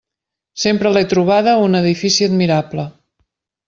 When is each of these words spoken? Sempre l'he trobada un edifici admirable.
Sempre 0.63 0.93
l'he 0.95 1.03
trobada 1.13 1.55
un 1.69 1.81
edifici 1.83 2.31
admirable. 2.33 2.91